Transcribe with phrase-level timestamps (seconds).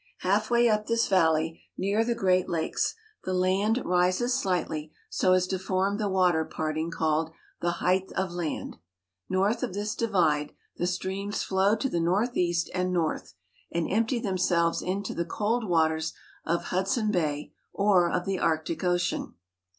[0.21, 5.59] Halfway up this valley, near the Great Lakes, the land rises slightly so as to
[5.59, 8.77] form the water parting called the Height of Land.
[9.29, 13.35] North of this divide the streams flow to the northeast and north,
[13.71, 16.13] and empty themselves into the cold waters
[16.45, 19.35] of Hudson Bay or of the Arctic Ocean.